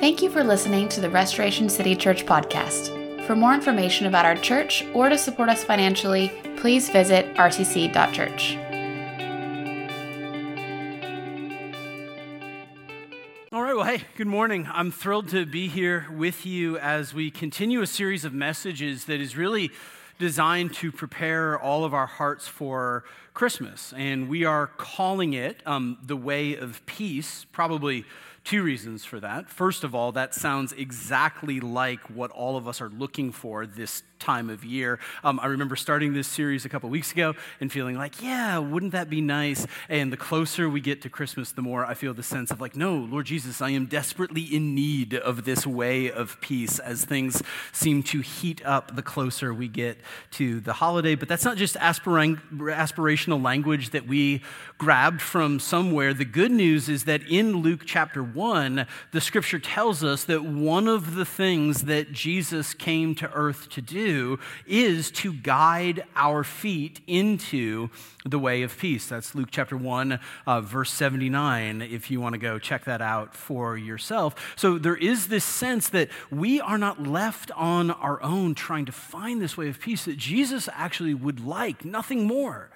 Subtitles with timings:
[0.00, 3.26] Thank you for listening to the Restoration City Church podcast.
[3.26, 8.56] For more information about our church or to support us financially, please visit rcc.church.
[13.50, 14.68] All right, well, hey, good morning.
[14.72, 19.20] I'm thrilled to be here with you as we continue a series of messages that
[19.20, 19.72] is really
[20.20, 23.02] designed to prepare all of our hearts for
[23.34, 23.92] Christmas.
[23.96, 28.04] And we are calling it um, the way of peace, probably
[28.48, 29.50] Two reasons for that.
[29.50, 34.02] First of all, that sounds exactly like what all of us are looking for this
[34.18, 34.98] time of year.
[35.24, 38.92] Um, I remember starting this series a couple weeks ago and feeling like, yeah, wouldn't
[38.92, 39.66] that be nice?
[39.88, 42.76] And the closer we get to Christmas, the more I feel the sense of like,
[42.76, 47.42] no, Lord Jesus, I am desperately in need of this way of peace as things
[47.72, 49.98] seem to heat up the closer we get
[50.32, 51.14] to the holiday.
[51.14, 54.42] But that's not just aspirational language that we
[54.78, 56.14] grabbed from somewhere.
[56.14, 60.88] The good news is that in Luke chapter 1, the scripture tells us that one
[60.88, 64.07] of the things that Jesus came to earth to do
[64.66, 67.90] is to guide our feet into
[68.24, 69.06] the way of peace.
[69.06, 73.34] That's Luke chapter 1, uh, verse 79, if you want to go check that out
[73.34, 74.54] for yourself.
[74.56, 78.92] So there is this sense that we are not left on our own trying to
[78.92, 82.70] find this way of peace, that Jesus actually would like nothing more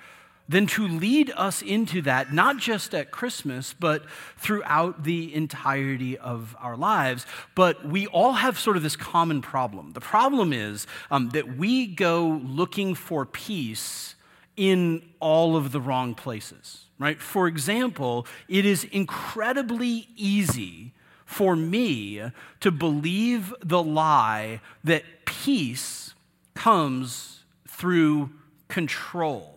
[0.53, 4.05] than to lead us into that, not just at Christmas, but
[4.37, 7.25] throughout the entirety of our lives.
[7.55, 9.95] But we all have sort of this common problem.
[9.95, 14.15] The problem is um, that we go looking for peace
[14.55, 17.19] in all of the wrong places, right?
[17.19, 20.93] For example, it is incredibly easy
[21.25, 22.21] for me
[22.61, 26.13] to believe the lie that peace
[26.55, 28.29] comes through
[28.69, 29.52] control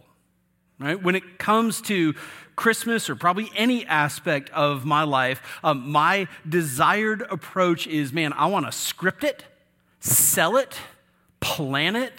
[0.79, 1.01] right?
[1.01, 2.13] When it comes to
[2.55, 8.47] Christmas or probably any aspect of my life, um, my desired approach is man, I
[8.47, 9.45] want to script it,
[9.99, 10.77] sell it,
[11.39, 12.13] plan it,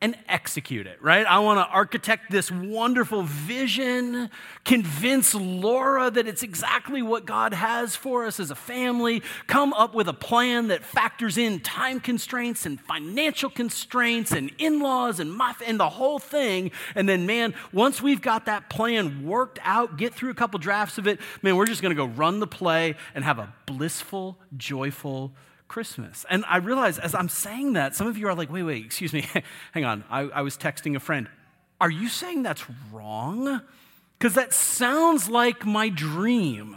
[0.00, 1.26] and execute it, right?
[1.26, 4.30] I want to architect this wonderful vision,
[4.64, 9.96] convince Laura that it's exactly what God has for us as a family, come up
[9.96, 15.40] with a plan that factors in time constraints and financial constraints and in laws and,
[15.66, 16.70] and the whole thing.
[16.94, 20.98] And then, man, once we've got that plan worked out, get through a couple drafts
[20.98, 24.38] of it, man, we're just going to go run the play and have a blissful,
[24.56, 25.32] joyful,
[25.68, 26.24] Christmas.
[26.28, 29.12] And I realize as I'm saying that, some of you are like, wait, wait, excuse
[29.12, 29.26] me,
[29.72, 30.04] hang on.
[30.10, 31.28] I, I was texting a friend.
[31.80, 33.60] Are you saying that's wrong?
[34.18, 36.76] Because that sounds like my dream.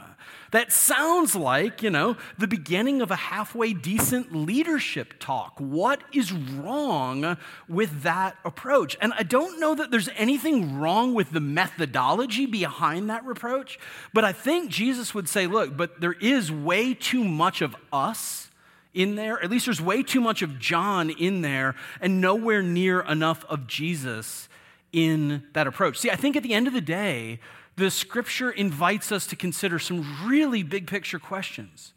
[0.51, 5.53] That sounds like, you know, the beginning of a halfway decent leadership talk.
[5.57, 7.38] What is wrong
[7.69, 8.97] with that approach?
[9.00, 13.80] And I don't know that there's anything wrong with the methodology behind that reproach,
[14.13, 18.50] but I think Jesus would say, look, but there is way too much of us
[18.94, 19.41] in there.
[19.41, 23.68] At least there's way too much of John in there and nowhere near enough of
[23.68, 24.50] Jesus
[24.91, 25.97] in that approach.
[25.97, 27.40] See, I think at the end of the day,
[27.78, 31.94] the scripture invites us to consider some really big picture questions.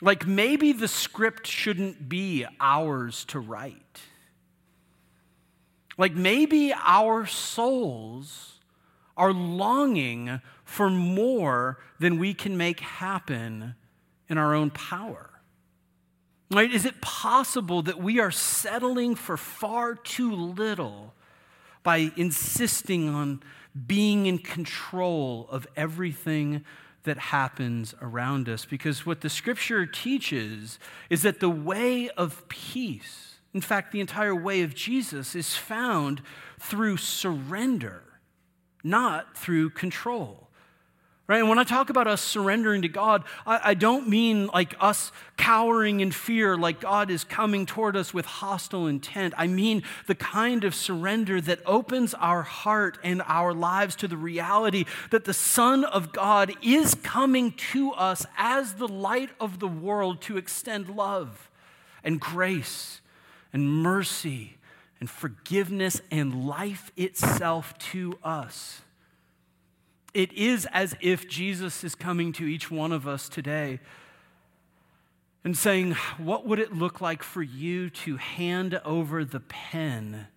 [0.00, 4.00] Like maybe the script shouldn't be ours to write.
[5.98, 8.58] Like maybe our souls
[9.16, 13.74] are longing for more than we can make happen
[14.28, 15.30] in our own power.
[16.50, 16.72] Right?
[16.72, 21.12] Is it possible that we are settling for far too little
[21.82, 23.42] by insisting on
[23.86, 26.64] being in control of everything
[27.02, 28.64] that happens around us?
[28.64, 30.78] Because what the scripture teaches
[31.10, 36.22] is that the way of peace, in fact, the entire way of Jesus, is found
[36.60, 38.02] through surrender,
[38.84, 40.45] not through control.
[41.28, 41.40] Right?
[41.40, 45.10] And when I talk about us surrendering to God, I, I, don't mean like us
[45.36, 49.34] cowering in fear, like God is coming toward us with hostile intent.
[49.36, 54.16] I mean the kind of surrender that opens our heart and our lives to the
[54.16, 59.68] reality that the Son of God is coming to us as the light of the
[59.68, 61.50] world to extend love
[62.04, 63.00] and grace
[63.52, 64.58] and mercy
[65.00, 68.82] and forgiveness and life itself to us
[70.16, 73.80] it is as if Jesus is coming to each one of us today
[75.44, 80.28] and saying, What would it look like for you to hand over the pen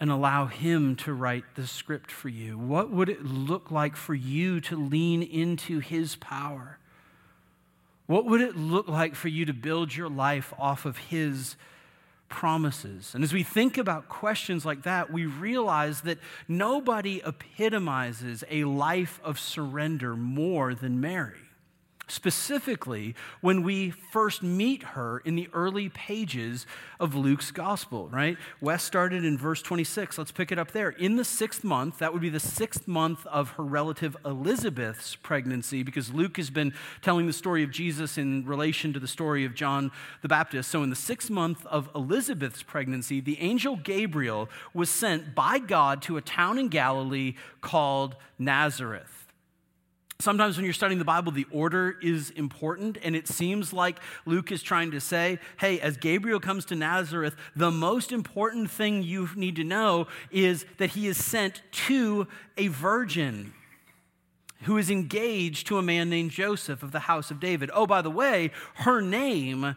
[0.00, 2.58] and allow Him to write the script for you?
[2.58, 6.80] What would it look like for you to lean into His power?
[8.06, 11.54] What would it look like for you to build your life off of His
[12.34, 13.14] promises.
[13.14, 19.20] And as we think about questions like that, we realize that nobody epitomizes a life
[19.22, 21.43] of surrender more than Mary.
[22.06, 26.66] Specifically when we first meet her in the early pages
[27.00, 28.36] of Luke's gospel, right?
[28.60, 30.18] Wes started in verse 26.
[30.18, 30.90] Let's pick it up there.
[30.90, 35.82] In the sixth month, that would be the sixth month of her relative Elizabeth's pregnancy,
[35.82, 39.54] because Luke has been telling the story of Jesus in relation to the story of
[39.54, 39.90] John
[40.22, 40.70] the Baptist.
[40.70, 46.02] So, in the sixth month of Elizabeth's pregnancy, the angel Gabriel was sent by God
[46.02, 49.23] to a town in Galilee called Nazareth.
[50.20, 54.52] Sometimes when you're studying the Bible, the order is important, and it seems like Luke
[54.52, 59.28] is trying to say, hey, as Gabriel comes to Nazareth, the most important thing you
[59.34, 63.52] need to know is that he is sent to a virgin
[64.62, 67.70] who is engaged to a man named Joseph of the house of David.
[67.74, 69.74] Oh, by the way, her name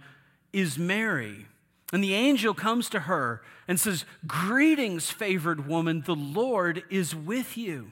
[0.54, 1.48] is Mary.
[1.92, 7.58] And the angel comes to her and says, Greetings, favored woman, the Lord is with
[7.58, 7.92] you.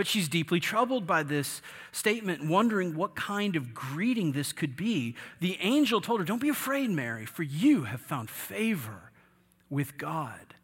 [0.00, 1.60] But she's deeply troubled by this
[1.92, 5.14] statement, wondering what kind of greeting this could be.
[5.40, 9.12] The angel told her, Don't be afraid, Mary, for you have found favor
[9.68, 10.54] with God.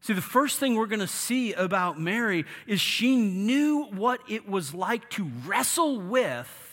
[0.00, 4.48] See, the first thing we're going to see about Mary is she knew what it
[4.48, 6.69] was like to wrestle with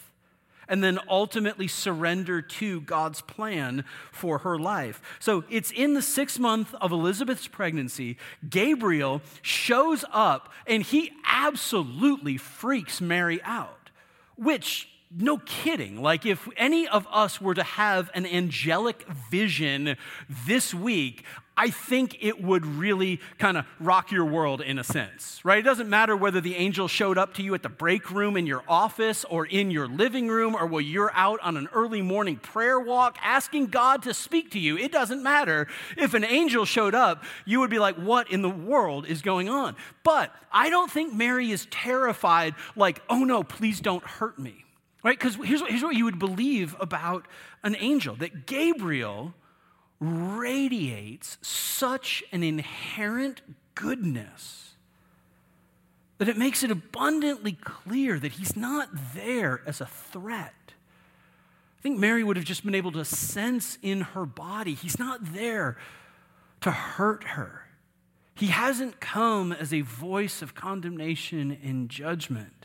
[0.67, 5.01] and then ultimately surrender to God's plan for her life.
[5.19, 8.17] So it's in the sixth month of Elizabeth's pregnancy,
[8.49, 13.91] Gabriel shows up and he absolutely freaks Mary out,
[14.35, 16.01] which no kidding.
[16.01, 19.95] Like, if any of us were to have an angelic vision
[20.29, 21.23] this week,
[21.59, 25.57] I think it would really kind of rock your world in a sense, right?
[25.57, 28.45] It doesn't matter whether the angel showed up to you at the break room in
[28.45, 32.35] your office or in your living room or while you're out on an early morning
[32.35, 34.77] prayer walk asking God to speak to you.
[34.77, 35.67] It doesn't matter.
[35.97, 39.49] If an angel showed up, you would be like, what in the world is going
[39.49, 39.75] on?
[40.03, 44.63] But I don't think Mary is terrified, like, oh no, please don't hurt me,
[45.07, 45.17] right?
[45.17, 47.25] Because here's, here's what you would believe about
[47.63, 49.33] an angel that Gabriel
[50.01, 53.41] radiates such an inherent
[53.73, 54.75] goodness
[56.17, 60.53] that it makes it abundantly clear that he's not there as a threat.
[61.77, 65.33] I think Mary would have just been able to sense in her body, he's not
[65.33, 65.77] there
[66.61, 67.67] to hurt her.
[68.35, 72.56] He hasn't come as a voice of condemnation and judgment.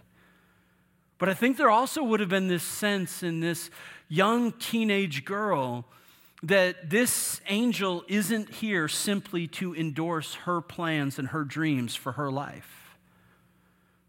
[1.22, 3.70] But I think there also would have been this sense in this
[4.08, 5.84] young teenage girl
[6.42, 12.28] that this angel isn't here simply to endorse her plans and her dreams for her
[12.28, 12.96] life.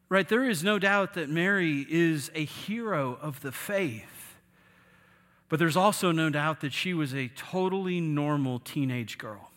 [0.09, 0.27] Right?
[0.27, 4.35] There is no doubt that Mary is a hero of the faith,
[5.49, 9.51] but there's also no doubt that she was a totally normal teenage girl,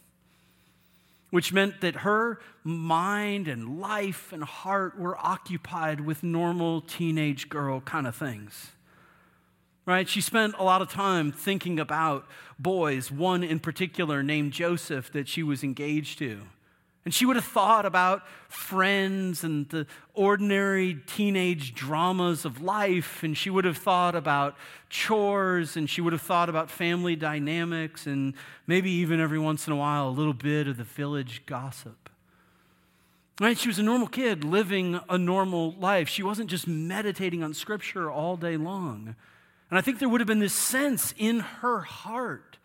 [1.30, 7.80] which meant that her mind and life and heart were occupied with normal teenage girl
[7.80, 8.72] kind of things
[9.86, 10.08] right?
[10.08, 12.26] She spent a lot of time thinking about
[12.58, 16.42] boys, one in particular named Joseph that she was engaged to.
[17.06, 23.22] And she would have thought about friends and the ordinary teenage dramas of life.
[23.22, 24.56] And she would have thought about
[24.90, 25.76] chores.
[25.76, 28.08] And she would have thought about family dynamics.
[28.08, 28.34] And
[28.66, 32.10] maybe even every once in a while, a little bit of the village gossip.
[33.40, 33.56] Right?
[33.56, 36.08] She was a normal kid living a normal life.
[36.08, 39.14] She wasn't just meditating on scripture all day long.
[39.70, 42.58] And I think there would have been this sense in her heart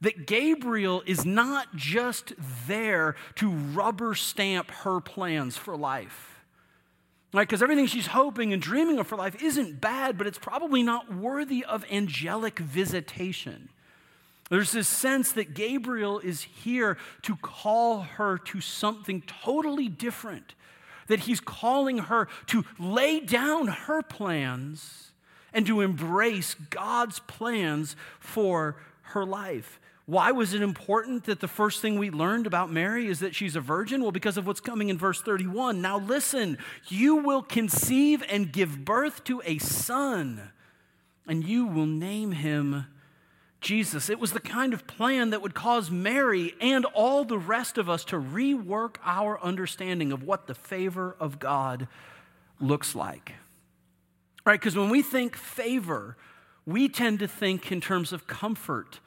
[0.00, 2.32] that Gabriel is not just
[2.66, 6.40] there to rubber stamp her plans for life.
[7.32, 7.46] Right?
[7.46, 11.14] Because everything she's hoping and dreaming of for life isn't bad, but it's probably not
[11.14, 13.68] worthy of angelic visitation.
[14.48, 20.54] There's this sense that Gabriel is here to call her to something totally different,
[21.06, 25.12] that he's calling her to lay down her plans
[25.52, 29.78] and to embrace God's plans for her life.
[30.10, 33.54] Why was it important that the first thing we learned about Mary is that she's
[33.54, 34.02] a virgin?
[34.02, 35.80] Well, because of what's coming in verse 31.
[35.80, 40.50] Now, listen, you will conceive and give birth to a son,
[41.28, 42.86] and you will name him
[43.60, 44.10] Jesus.
[44.10, 47.88] It was the kind of plan that would cause Mary and all the rest of
[47.88, 51.86] us to rework our understanding of what the favor of God
[52.58, 53.34] looks like.
[54.44, 54.58] Right?
[54.58, 56.16] Because when we think favor,
[56.66, 58.98] we tend to think in terms of comfort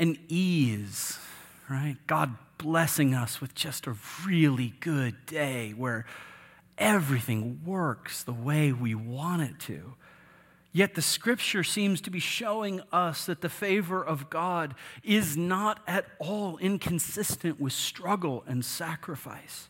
[0.00, 1.18] and ease,
[1.68, 1.96] right?
[2.06, 3.94] God blessing us with just a
[4.26, 6.06] really good day where
[6.78, 9.94] everything works the way we want it to.
[10.72, 15.80] Yet the scripture seems to be showing us that the favor of God is not
[15.86, 19.68] at all inconsistent with struggle and sacrifice.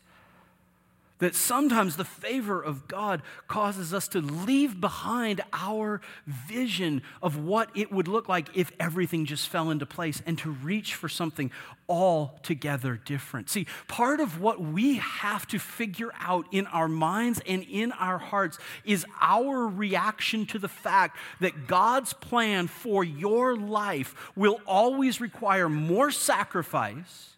[1.21, 7.69] That sometimes the favor of God causes us to leave behind our vision of what
[7.75, 11.51] it would look like if everything just fell into place and to reach for something
[11.87, 13.49] altogether different.
[13.49, 18.17] See, part of what we have to figure out in our minds and in our
[18.17, 25.21] hearts is our reaction to the fact that God's plan for your life will always
[25.21, 27.35] require more sacrifice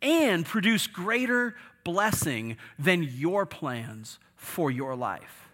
[0.00, 5.48] and produce greater blessing than your plans for your life.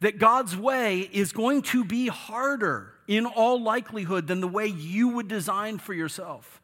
[0.00, 5.08] That God's way is going to be harder in all likelihood than the way you
[5.08, 6.60] would design for yourself.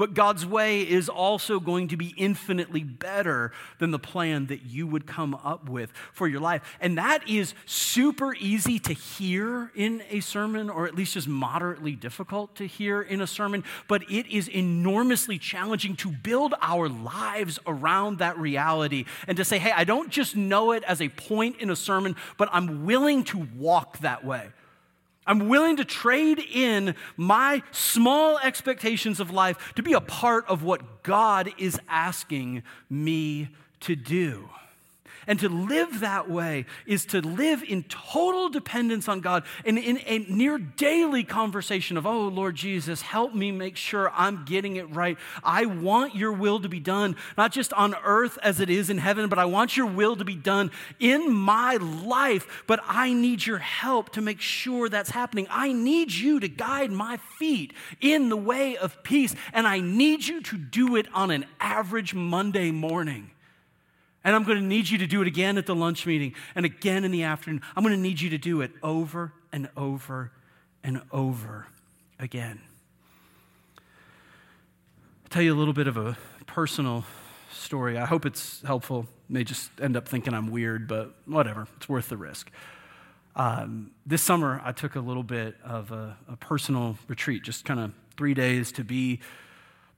[0.00, 4.86] But God's way is also going to be infinitely better than the plan that you
[4.86, 6.62] would come up with for your life.
[6.80, 11.96] And that is super easy to hear in a sermon, or at least just moderately
[11.96, 13.62] difficult to hear in a sermon.
[13.88, 19.58] But it is enormously challenging to build our lives around that reality and to say,
[19.58, 23.22] hey, I don't just know it as a point in a sermon, but I'm willing
[23.24, 24.48] to walk that way.
[25.30, 30.64] I'm willing to trade in my small expectations of life to be a part of
[30.64, 33.50] what God is asking me
[33.82, 34.48] to do.
[35.26, 40.00] And to live that way is to live in total dependence on God and in
[40.06, 44.88] a near daily conversation of, oh, Lord Jesus, help me make sure I'm getting it
[44.94, 45.18] right.
[45.44, 48.98] I want your will to be done, not just on earth as it is in
[48.98, 52.64] heaven, but I want your will to be done in my life.
[52.66, 55.46] But I need your help to make sure that's happening.
[55.50, 60.26] I need you to guide my feet in the way of peace, and I need
[60.26, 63.30] you to do it on an average Monday morning.
[64.22, 66.66] And I'm going to need you to do it again at the lunch meeting and
[66.66, 67.62] again in the afternoon.
[67.74, 70.32] I'm going to need you to do it over and over
[70.84, 71.66] and over
[72.18, 72.60] again.
[73.78, 77.04] I'll tell you a little bit of a personal
[77.50, 77.96] story.
[77.98, 79.06] I hope it's helpful.
[79.28, 81.66] May just end up thinking I'm weird, but whatever.
[81.76, 82.50] It's worth the risk.
[83.36, 87.80] Um, this summer, I took a little bit of a, a personal retreat, just kind
[87.80, 89.20] of three days to be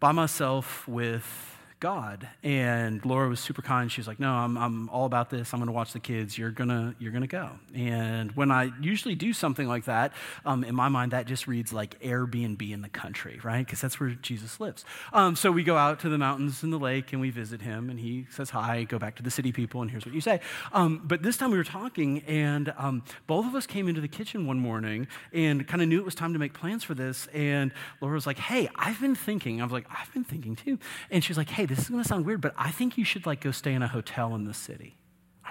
[0.00, 2.28] by myself with God.
[2.44, 3.90] And Laura was super kind.
[3.90, 5.52] She was like, No, I'm, I'm all about this.
[5.52, 6.38] I'm going to watch the kids.
[6.38, 7.50] You're going to you're gonna go.
[7.74, 10.12] And when I usually do something like that,
[10.46, 13.66] um, in my mind, that just reads like Airbnb in the country, right?
[13.66, 14.84] Because that's where Jesus lives.
[15.12, 17.90] Um, so we go out to the mountains and the lake and we visit him.
[17.90, 20.38] And he says hi, go back to the city people, and here's what you say.
[20.72, 24.06] Um, but this time we were talking, and um, both of us came into the
[24.06, 27.26] kitchen one morning and kind of knew it was time to make plans for this.
[27.34, 29.60] And Laura was like, Hey, I've been thinking.
[29.60, 30.78] I was like, I've been thinking too.
[31.10, 33.26] And she's like, Hey, this is going to sound weird, but I think you should
[33.26, 34.97] like go stay in a hotel in the city.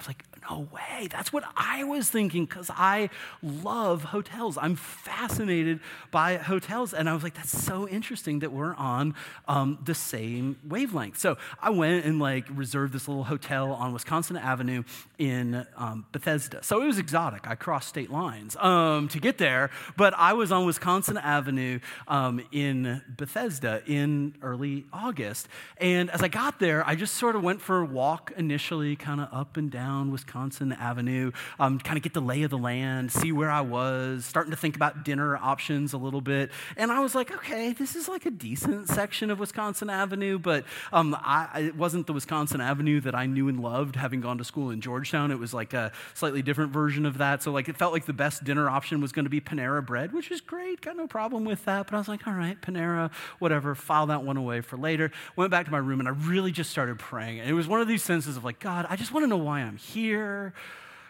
[0.02, 1.08] Was like, no way.
[1.12, 3.10] That's what I was thinking because I
[3.44, 4.58] love hotels.
[4.58, 5.80] I'm fascinated
[6.10, 6.94] by hotels.
[6.94, 9.14] And I was like, that's so interesting that we're on
[9.48, 11.20] um, the same wavelength.
[11.20, 14.84] So I went and like reserved this little hotel on Wisconsin Avenue
[15.20, 16.64] in um, Bethesda.
[16.64, 17.48] So it was exotic.
[17.48, 22.44] I crossed state lines um, to get there, but I was on Wisconsin Avenue um,
[22.52, 25.48] in Bethesda in early August.
[25.78, 29.22] And as I got there, I just sort of went for a walk initially, kind
[29.22, 32.58] of up and down Wisconsin Wisconsin Avenue, um, kind of get the lay of the
[32.58, 36.52] land, see where I was, starting to think about dinner options a little bit.
[36.78, 40.66] And I was like, okay, this is like a decent section of Wisconsin Avenue, but
[40.92, 44.44] um, I, it wasn't the Wisconsin Avenue that I knew and loved having gone to
[44.44, 45.32] school in Georgetown.
[45.32, 47.44] It was like a slightly different version of that.
[47.44, 50.12] So like it felt like the best dinner option was going to be Panera Bread,
[50.12, 51.88] which is great, got no problem with that.
[51.88, 55.12] But I was like, all right, Panera, whatever, file that one away for later.
[55.36, 57.40] Went back to my room and I really just started praying.
[57.40, 59.38] And it was one of these senses of like, God, I just want to know
[59.38, 60.54] why I'm here.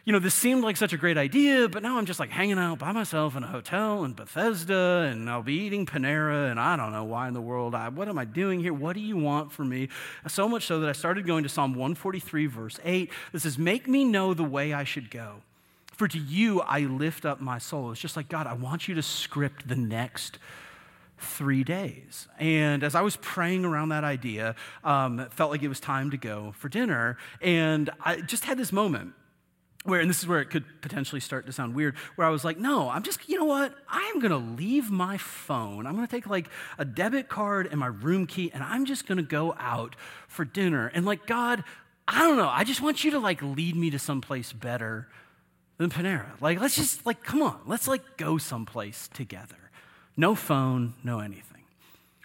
[0.04, 2.58] You know, this seemed like such a great idea, but now I'm just like hanging
[2.58, 6.76] out by myself in a hotel in Bethesda, and I'll be eating Panera, and I
[6.76, 7.76] don't know why in the world.
[7.76, 8.74] I, what am I doing here?
[8.74, 9.90] What do you want from me?
[10.28, 13.12] So much so that I started going to Psalm 143, verse 8.
[13.32, 15.44] This says, Make me know the way I should go.
[15.94, 17.92] For to you I lift up my soul.
[17.92, 20.40] It's just like, God, I want you to script the next
[21.22, 22.28] three days.
[22.40, 26.18] And as I was praying around that idea, um, felt like it was time to
[26.18, 27.18] go for dinner.
[27.42, 29.14] And I just had this moment
[29.84, 32.44] where, and this is where it could potentially start to sound weird, where I was
[32.44, 33.74] like, no, I'm just, you know what?
[33.90, 35.88] I'm to leave my phone.
[35.88, 39.24] I'm to take like a debit card and my room key, and I'm just to
[39.24, 39.96] go out
[40.28, 40.92] for dinner.
[40.94, 41.64] And like, God,
[42.08, 42.50] I don't know.
[42.50, 45.08] I just want you to like lead me to someplace better
[45.78, 46.40] than Panera.
[46.40, 49.56] Like, let's just, like, come on, let's like go someplace together.
[50.22, 51.64] No phone, no anything.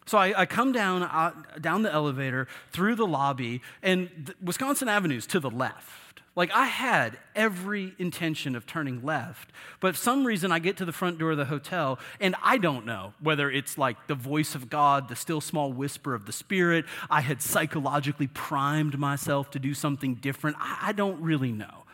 [0.05, 5.27] So I, I come down, uh, down the elevator, through the lobby, and Wisconsin Avenue's
[5.29, 6.21] to the left.
[6.35, 9.51] Like I had every intention of turning left,
[9.81, 12.59] but for some reason I get to the front door of the hotel and I
[12.59, 16.33] don't know whether it's like the voice of God, the still small whisper of the
[16.33, 16.85] Spirit.
[17.09, 20.59] I had psychologically primed myself to do something different.
[20.61, 21.85] I, I don't really know.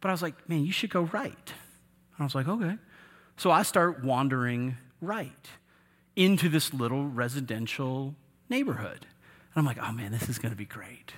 [0.00, 1.52] But I was like, man, you should go right.
[2.16, 2.78] And I was like, okay.
[3.36, 5.48] So I start wandering right
[6.16, 8.14] into this little residential
[8.48, 9.06] neighborhood.
[9.54, 11.12] And I'm like, oh man, this is going to be great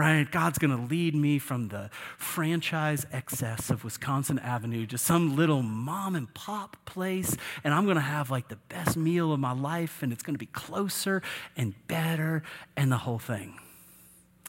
[0.00, 0.30] right?
[0.30, 5.60] God's going to lead me from the franchise excess of Wisconsin Avenue to some little
[5.60, 9.52] mom and pop place, and I'm going to have like the best meal of my
[9.52, 11.20] life, and it's going to be closer
[11.54, 12.42] and better,
[12.78, 13.58] and the whole thing.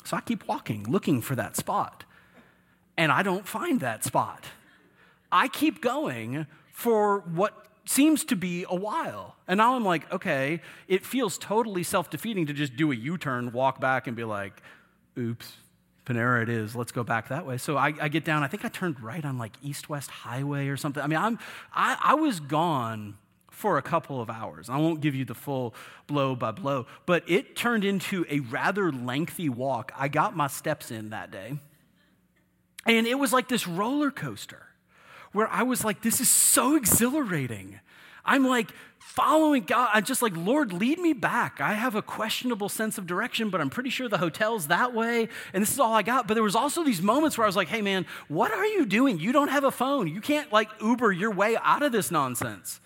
[0.06, 2.06] So I keep walking, looking for that spot,
[2.98, 4.46] and I don't find that spot.
[5.34, 9.36] I keep going for what seems to be a while.
[9.48, 13.18] And now I'm like, okay, it feels totally self defeating to just do a U
[13.18, 14.62] turn, walk back, and be like,
[15.18, 15.54] oops,
[16.06, 16.76] Panera it is.
[16.76, 17.58] Let's go back that way.
[17.58, 18.44] So I, I, get down.
[18.44, 21.02] I think I turned right on like East West Highway or something.
[21.02, 21.40] I mean, I'm,
[21.74, 23.18] I, I was gone
[23.50, 24.70] for a couple of hours.
[24.70, 25.76] I won't give you the full
[26.08, 29.92] blow by blow, but it turned into a rather lengthy walk.
[29.96, 31.60] I got my steps in that day.
[32.88, 34.71] And it was like this roller coaster
[35.32, 37.80] where I was like, this is so exhilarating.
[38.26, 39.90] I'm like following God.
[39.94, 41.60] I'm just like, Lord, lead me back.
[41.60, 45.28] I have a questionable sense of direction, but I'm pretty sure the hotel's that way.
[45.54, 46.28] And this is all I got.
[46.28, 48.86] But there was also these moments where I was like, hey, man, what are you
[48.86, 49.20] doing?
[49.20, 50.08] You don't have a phone.
[50.08, 52.80] You can't like Uber your way out of this nonsense.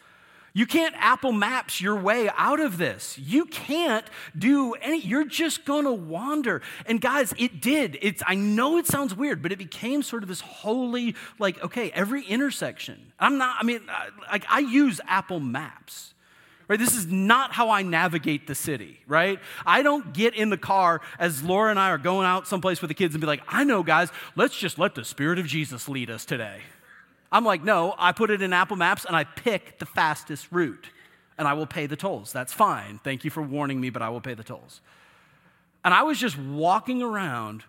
[0.58, 3.18] You can't Apple Maps your way out of this.
[3.18, 4.06] You can't
[4.40, 6.62] do any, you're just gonna wander.
[6.86, 8.00] And guys, it did.
[8.02, 11.92] It's, I know it sounds weird, but it became sort of this holy, like, okay,
[11.92, 13.12] every intersection.
[13.20, 13.82] I'm not, I mean,
[14.32, 16.14] like, I use Apple Maps.
[16.70, 16.80] Right?
[16.80, 19.40] This is not how I navigate the city, right?
[19.68, 22.88] I don't get in the car as Laura and I are going out someplace with
[22.88, 25.88] the kids and be like, I know, guys, let's just let the Spirit of Jesus
[25.88, 26.62] lead us today.
[27.32, 30.90] I'm like, no, I put it in Apple Maps and I pick the fastest route
[31.38, 32.32] and I will pay the tolls.
[32.32, 33.00] That's fine.
[33.04, 34.82] Thank you for warning me, but I will pay the tolls.
[35.84, 37.64] And I was just walking around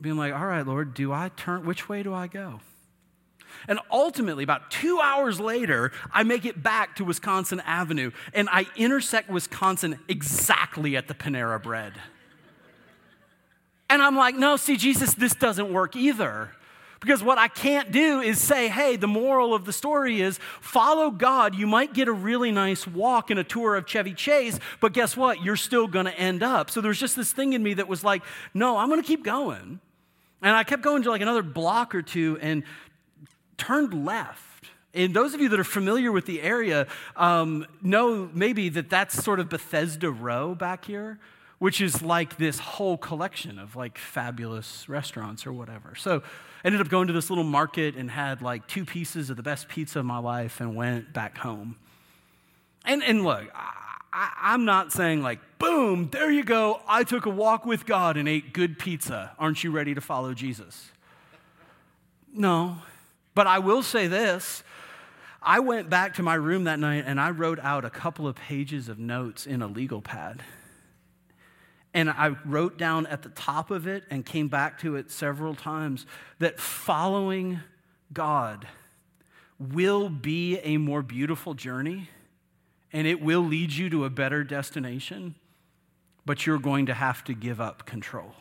[0.00, 1.64] being like, all right, Lord, do I turn?
[1.64, 2.60] Which way do I go?
[3.68, 8.66] And ultimately, about two hours later, I make it back to Wisconsin Avenue and I
[8.76, 11.92] intersect Wisconsin exactly at the Panera Bread.
[13.88, 16.50] And I'm like, no, see, Jesus, this doesn't work either.
[17.02, 21.10] Because what I can't do is say, hey, the moral of the story is follow
[21.10, 21.56] God.
[21.56, 25.16] You might get a really nice walk and a tour of Chevy Chase, but guess
[25.16, 25.42] what?
[25.42, 26.70] You're still going to end up.
[26.70, 28.22] So there's just this thing in me that was like,
[28.54, 29.80] no, I'm going to keep going.
[30.42, 32.62] And I kept going to like another block or two and
[33.58, 34.70] turned left.
[34.94, 36.86] And those of you that are familiar with the area
[37.16, 41.18] um, know maybe that that's sort of Bethesda Row back here
[41.62, 45.94] which is like this whole collection of like fabulous restaurants or whatever.
[45.94, 46.24] So
[46.64, 49.68] ended up going to this little market and had like two pieces of the best
[49.68, 51.76] pizza of my life and went back home.
[52.84, 56.80] And, and look, I, I'm not saying like, boom, there you go.
[56.88, 59.30] I took a walk with God and ate good pizza.
[59.38, 60.90] Aren't you ready to follow Jesus?
[62.34, 62.78] No.
[63.36, 64.64] But I will say this
[65.40, 68.34] I went back to my room that night and I wrote out a couple of
[68.34, 70.42] pages of notes in a legal pad.
[71.94, 75.54] And I wrote down at the top of it and came back to it several
[75.54, 76.06] times
[76.38, 77.60] that following
[78.12, 78.66] God
[79.58, 82.08] will be a more beautiful journey
[82.92, 85.34] and it will lead you to a better destination,
[86.26, 88.34] but you're going to have to give up control.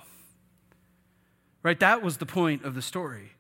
[1.64, 1.80] Right?
[1.80, 3.34] That was the point of the story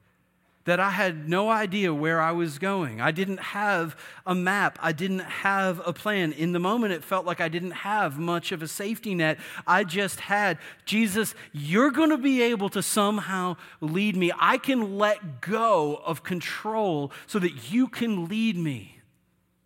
[0.65, 3.01] that I had no idea where I was going.
[3.01, 3.95] I didn't have
[4.25, 4.77] a map.
[4.81, 6.31] I didn't have a plan.
[6.31, 9.39] In the moment, it felt like I didn't have much of a safety net.
[9.65, 14.31] I just had, Jesus, you're going to be able to somehow lead me.
[14.39, 19.00] I can let go of control so that you can lead me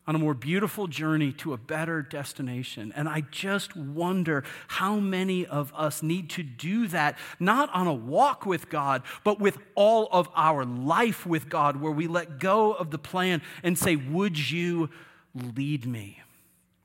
[0.07, 2.93] on a more beautiful journey to a better destination.
[2.95, 7.93] And I just wonder how many of us need to do that, not on a
[7.93, 12.73] walk with God, but with all of our life with God, where we let go
[12.73, 14.89] of the plan and say, Would you
[15.33, 16.21] lead me?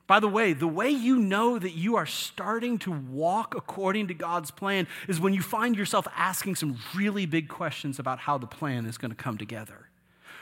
[0.07, 4.15] By the way, the way you know that you are starting to walk according to
[4.15, 8.49] God's plan is when you find yourself asking some really big questions about how the
[8.49, 9.90] plan is going to come together.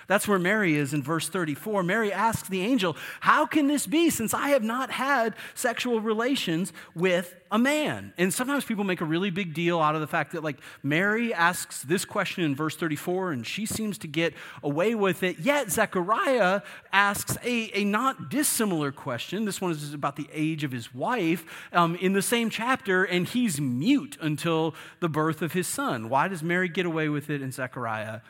[0.08, 1.82] That's where Mary is in verse 34.
[1.82, 6.72] Mary asks the angel, How can this be since I have not had sexual relations
[6.94, 8.14] with a man?
[8.16, 11.34] And sometimes people make a really big deal out of the fact that, like, Mary
[11.34, 15.40] asks this question in verse 34 and she seems to get away with it.
[15.40, 19.44] Yet Zechariah asks a, a not dissimilar question.
[19.44, 21.44] This one is about the age of his wife
[21.74, 26.08] um, in the same chapter, and he's mute until the birth of his son.
[26.08, 28.20] Why does Mary get away with it and Zechariah?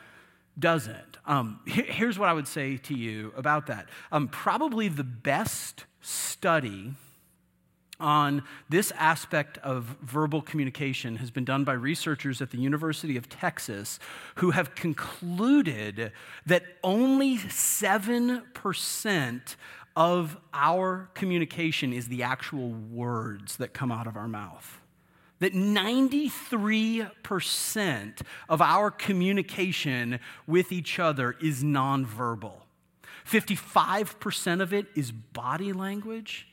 [0.59, 1.17] Doesn't.
[1.25, 3.87] Um, here's what I would say to you about that.
[4.11, 6.93] Um, probably the best study
[7.99, 13.27] on this aspect of verbal communication has been done by researchers at the University of
[13.27, 13.99] Texas
[14.35, 16.13] who have concluded
[16.45, 19.55] that only 7%
[19.95, 24.78] of our communication is the actual words that come out of our mouth
[25.39, 32.53] that 93% of our communication with each other is nonverbal.
[33.25, 36.47] 55% of it is body language,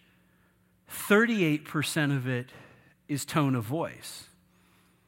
[0.90, 2.51] 38% of it
[3.09, 4.25] is tone of voice.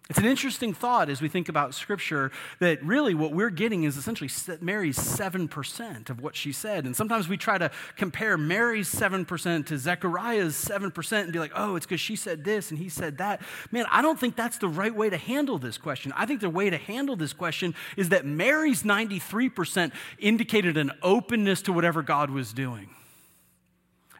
[0.09, 3.99] It's an interesting thought as we think about Scripture that really what we're getting is
[3.99, 4.31] essentially
[4.63, 6.87] Mary's 7% of what she said.
[6.87, 11.77] And sometimes we try to compare Mary's 7% to Zechariah's 7% and be like, oh,
[11.77, 13.43] it's because she said this and he said that.
[13.71, 16.15] Man, I don't think that's the right way to handle this question.
[16.17, 21.61] I think the way to handle this question is that Mary's 93% indicated an openness
[21.63, 22.89] to whatever God was doing.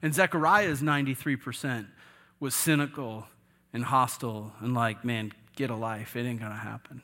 [0.03, 1.87] And Zechariah's 93%
[2.41, 3.27] was cynical
[3.73, 6.17] and hostile and like, man, get a life.
[6.17, 7.03] It ain't going to happen.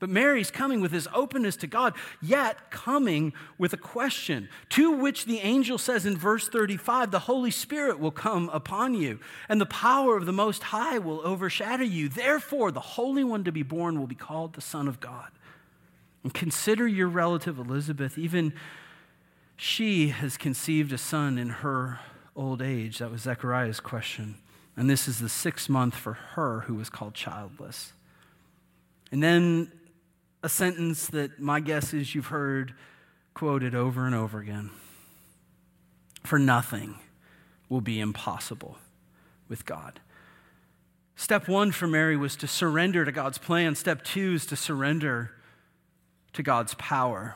[0.00, 5.24] But Mary's coming with this openness to God, yet coming with a question, to which
[5.24, 9.66] the angel says in verse 35 the Holy Spirit will come upon you, and the
[9.66, 12.08] power of the Most High will overshadow you.
[12.08, 15.30] Therefore, the Holy One to be born will be called the Son of God.
[16.22, 18.52] And consider your relative Elizabeth, even
[19.56, 21.98] she has conceived a son in her
[22.36, 22.98] old age.
[22.98, 24.36] That was Zechariah's question.
[24.78, 27.92] And this is the sixth month for her who was called childless.
[29.10, 29.72] And then
[30.44, 32.74] a sentence that my guess is you've heard
[33.34, 34.70] quoted over and over again
[36.22, 36.94] For nothing
[37.68, 38.78] will be impossible
[39.48, 39.98] with God.
[41.16, 43.74] Step one for Mary was to surrender to God's plan.
[43.74, 45.32] Step two is to surrender
[46.34, 47.34] to God's power.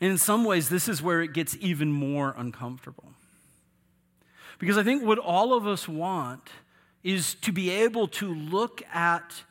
[0.00, 3.14] And in some ways, this is where it gets even more uncomfortable.
[4.60, 6.50] Because I think what all of us want
[7.02, 9.42] is to be able to look at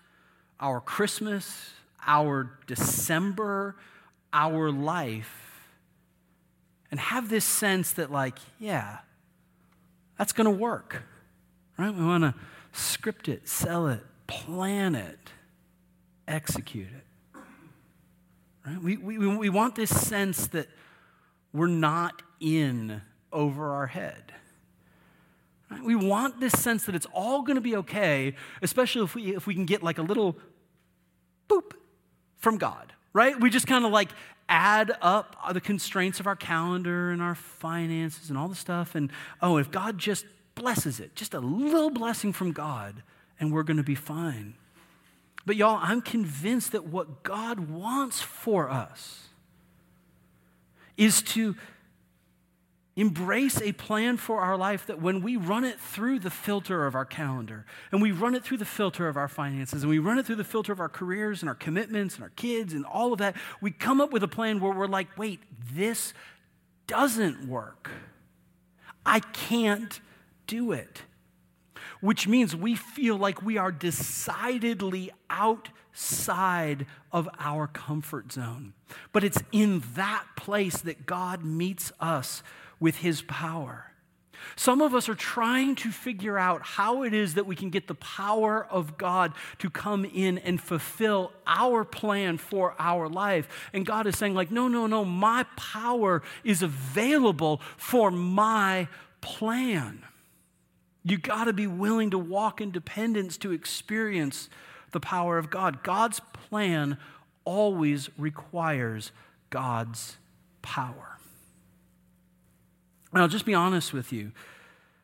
[0.59, 1.71] our Christmas,
[2.05, 3.75] our December,
[4.31, 5.65] our life,
[6.91, 8.99] and have this sense that, like, yeah,
[10.15, 11.01] that's going to work,
[11.75, 11.93] right?
[11.93, 12.35] We want to
[12.71, 15.31] script it, sell it, plan it,
[16.27, 17.41] execute it.
[18.63, 18.79] Right?
[18.79, 20.67] We, we, we want this sense that
[21.51, 24.33] we're not in over our head.
[25.83, 29.45] We want this sense that it's all going to be okay, especially if we, if
[29.45, 30.35] we can get like a little
[31.47, 31.73] boop
[32.37, 33.39] from God, right?
[33.39, 34.09] We just kind of like
[34.47, 38.95] add up the constraints of our calendar and our finances and all the stuff.
[38.95, 43.03] And oh, if God just blesses it, just a little blessing from God,
[43.39, 44.55] and we're going to be fine.
[45.45, 49.27] But y'all, I'm convinced that what God wants for us
[50.97, 51.55] is to
[52.95, 56.95] embrace a plan for our life that when we run it through the filter of
[56.95, 60.17] our calendar and we run it through the filter of our finances and we run
[60.17, 63.13] it through the filter of our careers and our commitments and our kids and all
[63.13, 65.39] of that, we come up with a plan where we're like, wait,
[65.71, 66.13] this
[66.87, 67.89] doesn't work.
[69.05, 70.01] I can't
[70.47, 71.03] do it.
[72.01, 78.73] Which means we feel like we are decidedly outside of our comfort zone.
[79.11, 82.41] But it's in that place that God meets us
[82.79, 83.85] with his power.
[84.55, 87.87] Some of us are trying to figure out how it is that we can get
[87.87, 93.47] the power of God to come in and fulfill our plan for our life.
[93.73, 98.87] And God is saying, like, no, no, no, my power is available for my
[99.21, 100.05] plan.
[101.03, 104.49] You got to be willing to walk in dependence to experience
[104.91, 105.83] the power of God.
[105.83, 106.97] God's plan
[107.45, 109.11] always requires
[109.49, 110.17] God's
[110.61, 111.18] power.
[113.11, 114.31] And I'll just be honest with you.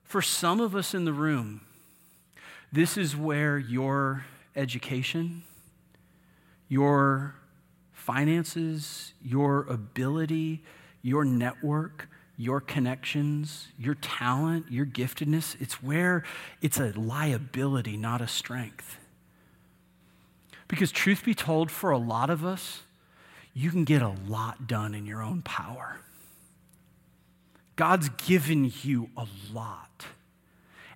[0.04, 1.62] For some of us in the room,
[2.72, 5.44] this is where your education,
[6.68, 7.36] your
[7.92, 10.64] finances, your ability,
[11.02, 16.24] your network, your connections, your talent, your giftedness, it's where
[16.62, 18.98] it's a liability, not a strength.
[20.68, 22.82] Because, truth be told, for a lot of us,
[23.54, 26.00] you can get a lot done in your own power.
[27.76, 30.06] God's given you a lot,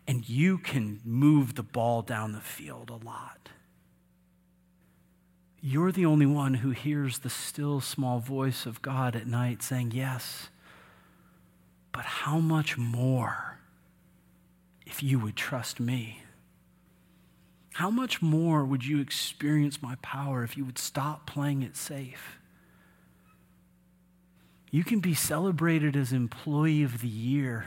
[0.08, 3.50] and you can move the ball down the field a lot.
[5.62, 9.92] You're the only one who hears the still small voice of God at night saying,
[9.94, 10.50] Yes,
[11.92, 13.60] but how much more
[14.86, 16.24] if you would trust me?
[17.74, 22.39] How much more would you experience my power if you would stop playing it safe?
[24.72, 27.66] You can be celebrated as Employee of the Year.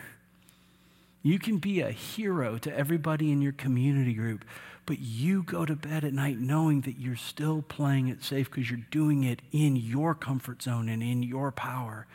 [1.22, 4.44] You can be a hero to everybody in your community group,
[4.86, 8.70] but you go to bed at night knowing that you're still playing it safe because
[8.70, 12.06] you're doing it in your comfort zone and in your power.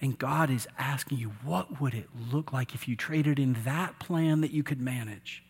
[0.00, 3.98] And God is asking you, what would it look like if you traded in that
[3.98, 5.42] plan that you could manage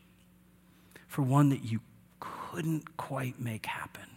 [1.09, 1.81] for one that you
[2.21, 4.14] couldn't quite make happen?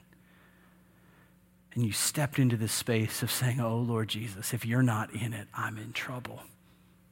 [1.77, 5.31] And you stepped into this space of saying, Oh, Lord Jesus, if you're not in
[5.31, 6.41] it, I'm in trouble.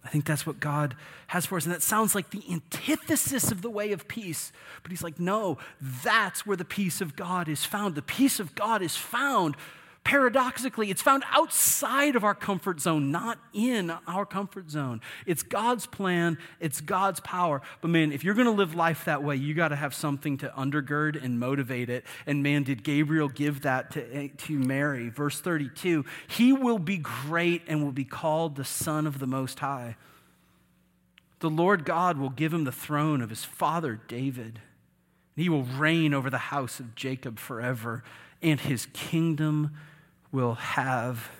[0.03, 0.95] I think that's what God
[1.27, 1.65] has for us.
[1.65, 4.51] And that sounds like the antithesis of the way of peace.
[4.81, 7.93] But He's like, no, that's where the peace of God is found.
[7.93, 9.55] The peace of God is found
[10.05, 15.01] paradoxically, it's found outside of our comfort zone, not in our comfort zone.
[15.25, 17.61] It's God's plan, it's God's power.
[17.81, 20.37] But man, if you're going to live life that way, you got to have something
[20.37, 22.05] to undergird and motivate it.
[22.27, 25.09] And man, did Gabriel give that to, eh, to Mary?
[25.09, 29.59] Verse 32 He will be great and will be called the Son of the Most
[29.59, 29.97] High.
[31.39, 34.61] The Lord God will give him the throne of his father David.
[35.35, 38.03] And he will reign over the house of Jacob forever,
[38.41, 39.71] and his kingdom
[40.35, 41.31] will have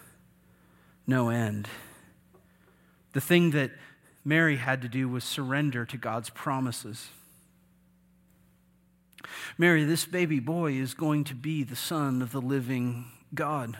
[1.05, 1.67] no end.
[3.11, 3.71] The thing that
[4.23, 7.09] Mary had to do was surrender to God's promises.
[9.57, 13.03] Mary, this baby boy is going to be the son of the living
[13.33, 13.77] God.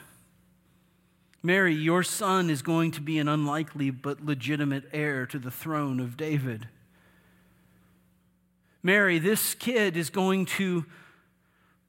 [1.42, 6.02] Mary, your son is going to be an unlikely but legitimate heir to the throne
[6.02, 6.68] of David.
[8.84, 10.86] Mary, this kid is going to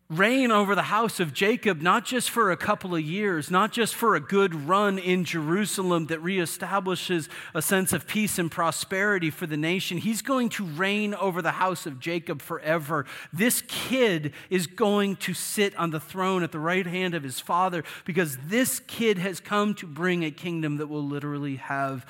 [0.08, 3.94] reign over the house of Jacob, not just for a couple of years, not just
[3.94, 9.46] for a good run in Jerusalem that reestablishes a sense of peace and prosperity for
[9.46, 9.98] the nation.
[9.98, 13.04] He's going to reign over the house of Jacob forever.
[13.32, 17.40] This kid is going to sit on the throne at the right hand of his
[17.40, 22.06] father because this kid has come to bring a kingdom that will literally have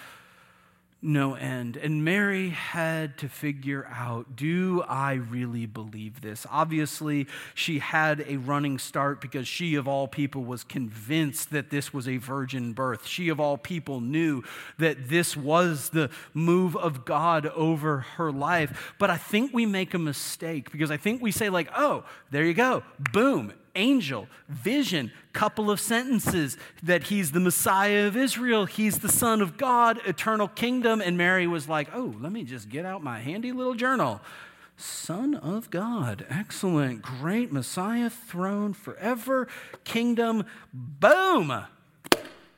[1.02, 1.76] no end.
[1.76, 6.46] And Mary had to figure out do I really believe this?
[6.50, 11.92] Obviously, she had a running start because she, of all people, was convinced that this
[11.92, 13.06] was a virgin birth.
[13.06, 14.42] She, of all people, knew
[14.78, 18.94] that this was the move of God over her life.
[18.98, 22.44] But I think we make a mistake because I think we say, like, oh, there
[22.44, 22.82] you go,
[23.12, 29.40] boom, angel, vision, couple of sentences that he's the Messiah of Israel, he's the Son
[29.40, 31.00] of God, eternal kingdom.
[31.00, 34.20] And Mary was like, oh, let me just get out my handy little journal.
[34.76, 39.48] Son of God, excellent, great Messiah, throne forever,
[39.84, 41.64] kingdom, boom.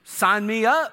[0.05, 0.93] Sign me up.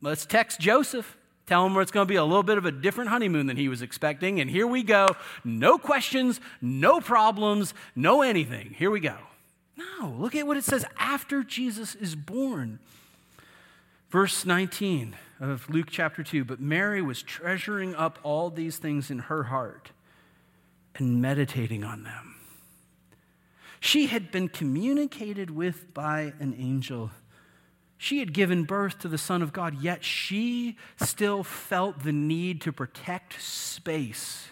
[0.00, 1.16] Let's text Joseph.
[1.46, 3.56] Tell him where it's going to be a little bit of a different honeymoon than
[3.56, 4.40] he was expecting.
[4.40, 5.06] And here we go.
[5.44, 8.74] No questions, no problems, no anything.
[8.76, 9.16] Here we go.
[9.78, 12.80] No, look at what it says after Jesus is born.
[14.10, 19.20] Verse 19 of Luke chapter 2 But Mary was treasuring up all these things in
[19.20, 19.92] her heart
[20.96, 22.34] and meditating on them.
[23.78, 27.12] She had been communicated with by an angel.
[27.96, 32.60] She had given birth to the Son of God, yet she still felt the need
[32.62, 34.48] to protect space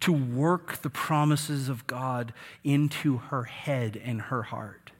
[0.00, 2.32] to work the promises of God
[2.62, 4.92] into her head and her heart.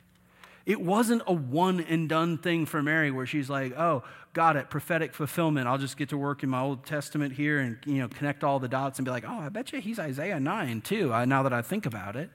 [0.65, 4.69] It wasn't a one and done thing for Mary where she's like, oh, got it,
[4.69, 5.69] prophetic fulfillment.
[5.69, 8.59] I'll just get to work in my Old Testament here and you know connect all
[8.59, 11.43] the dots and be like, oh, I bet you he's Isaiah 9 too, uh, now
[11.45, 12.31] that I think about it.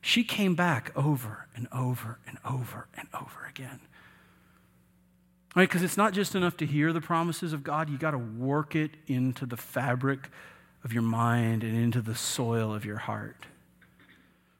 [0.00, 3.80] She came back over and over and over and over again.
[5.54, 5.68] Right?
[5.68, 8.76] Because it's not just enough to hear the promises of God, you got to work
[8.76, 10.28] it into the fabric
[10.84, 13.46] of your mind and into the soil of your heart.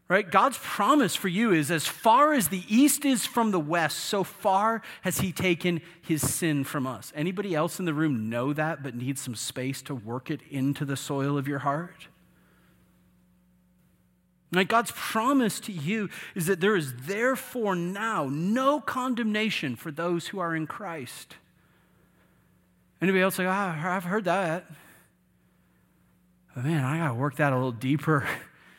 [0.09, 0.31] Right?
[0.31, 4.23] God's promise for you is as far as the east is from the west, so
[4.23, 7.13] far has he taken his sin from us.
[7.17, 10.85] Anybody else in the room know that but needs some space to work it into
[10.85, 12.07] the soil of your heart?
[14.53, 14.69] Right?
[14.69, 20.39] God's promise to you is that there is therefore now no condemnation for those who
[20.39, 21.35] are in Christ.
[23.03, 24.71] Anybody else like, oh, ah, I've heard that.
[26.57, 28.27] But man, I got to work that a little deeper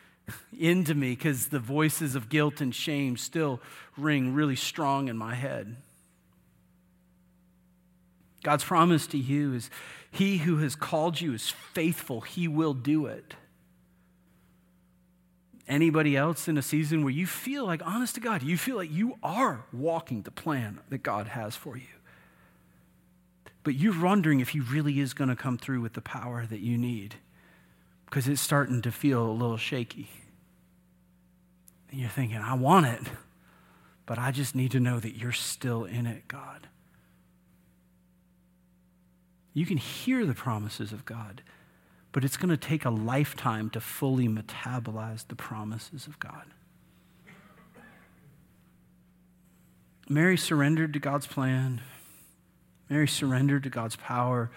[0.58, 3.60] into me because the voices of guilt and shame still
[3.96, 5.76] ring really strong in my head.
[8.42, 9.70] God's promise to you is
[10.10, 13.34] He who has called you is faithful, He will do it.
[15.68, 18.90] Anybody else in a season where you feel like, honest to God, you feel like
[18.90, 21.84] you are walking the plan that God has for you?
[23.62, 26.58] But you're wondering if He really is going to come through with the power that
[26.58, 27.14] you need
[28.08, 30.08] because it's starting to feel a little shaky.
[31.90, 33.02] And you're thinking, I want it,
[34.06, 36.68] but I just need to know that you're still in it, God.
[39.52, 41.42] You can hear the promises of God,
[42.12, 46.44] but it's going to take a lifetime to fully metabolize the promises of God.
[50.08, 51.82] Mary surrendered to God's plan.
[52.88, 54.50] Mary surrendered to God's power.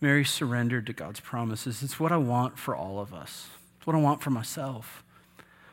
[0.00, 1.82] Mary surrendered to God's promises.
[1.82, 3.48] It's what I want for all of us.
[3.76, 5.02] It's what I want for myself.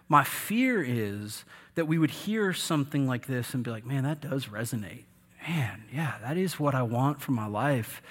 [0.08, 4.22] My fear is that we would hear something like this and be like, man, that
[4.22, 5.04] does resonate.
[5.48, 8.02] Man, yeah, that is what I want for my life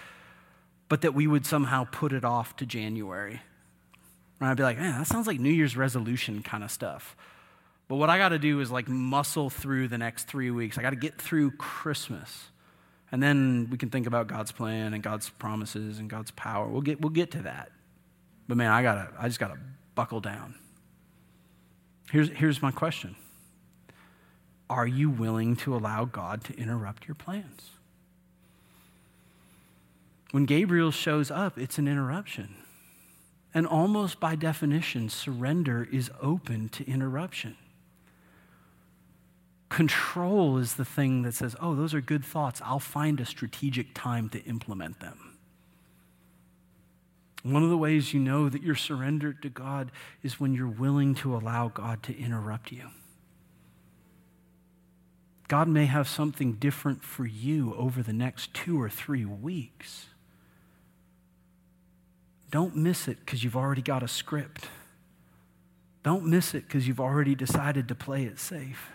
[0.89, 3.41] but that we would somehow put it off to January.
[4.41, 7.17] And I'd be like, man, that sounds like New Year's resolution kind of stuff.
[7.89, 10.79] But what I got to do is like muscle through the next three weeks.
[10.79, 12.49] I got to get through Christmas.
[13.15, 16.67] And then we can think about God's plan and God's promises and God's power.
[16.67, 17.71] We'll get, we'll get to that.
[18.49, 19.59] But man, I, gotta, I just got to
[19.95, 20.57] buckle down.
[22.11, 23.15] Here's, here's my question
[24.69, 27.71] Are you willing to allow God to interrupt your plans?
[30.33, 32.57] When Gabriel shows up, it's an interruption.
[33.55, 37.59] And almost by definition, surrender is open to interruption.
[39.75, 42.63] Control is the thing that says, oh, those are good thoughts.
[42.65, 45.37] I'll find a strategic time to implement them.
[47.43, 49.91] One of the ways you know that you're surrendered to God
[50.23, 52.87] is when you're willing to allow God to interrupt you.
[55.49, 60.07] God may have something different for you over the next two or three weeks.
[62.53, 64.69] Don't miss it because you've already got a script.
[66.05, 68.93] Don't miss it because you've already decided to play it safe.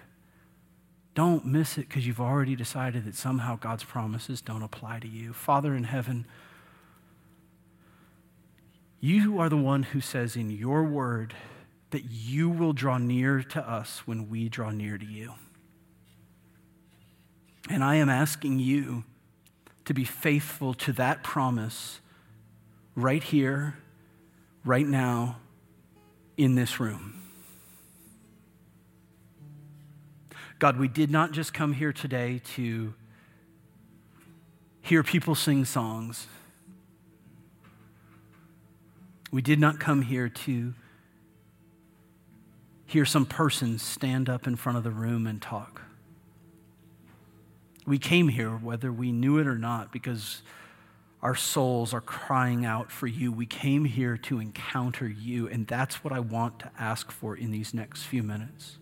[1.19, 5.33] Don't miss it because you've already decided that somehow God's promises don't apply to you.
[5.33, 6.25] Father in heaven,
[9.01, 11.33] you are the one who says in your word
[11.89, 15.33] that you will draw near to us when we draw near to you.
[17.69, 19.03] And I am asking you
[19.83, 21.99] to be faithful to that promise
[22.95, 23.75] right here,
[24.63, 25.39] right now,
[26.37, 27.18] in this room.
[30.59, 32.93] God, we did not just come here today to
[34.81, 36.27] hear people sing songs.
[39.31, 40.73] We did not come here to
[42.85, 45.81] hear some person stand up in front of the room and talk.
[47.87, 50.41] We came here, whether we knew it or not, because
[51.21, 53.31] our souls are crying out for you.
[53.31, 57.51] We came here to encounter you, and that's what I want to ask for in
[57.51, 58.77] these next few minutes.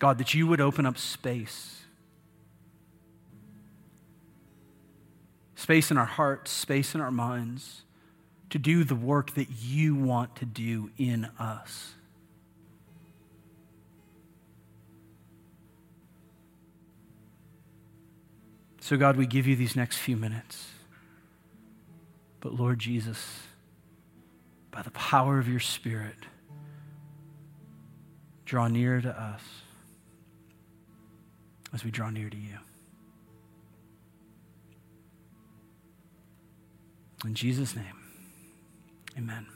[0.00, 1.82] God, that you would open up space.
[5.54, 7.82] Space in our hearts, space in our minds
[8.48, 11.92] to do the work that you want to do in us.
[18.80, 20.66] So, God, we give you these next few minutes.
[22.40, 23.42] But, Lord Jesus,
[24.70, 26.16] by the power of your Spirit,
[28.46, 29.42] draw near to us
[31.72, 32.58] as we draw near to you.
[37.24, 37.84] In Jesus' name,
[39.16, 39.46] amen.